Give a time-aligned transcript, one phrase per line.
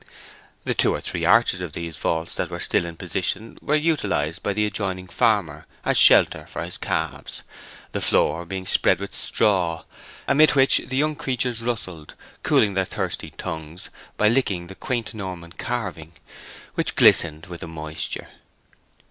[0.63, 4.41] The two or three arches of these vaults that were still in position were utilized
[4.41, 7.43] by the adjoining farmer as shelter for his calves,
[7.91, 9.83] the floor being spread with straw,
[10.27, 15.51] amid which the young creatures rustled, cooling their thirsty tongues by licking the quaint Norman
[15.51, 16.13] carving,
[16.73, 18.29] which glistened with the moisture.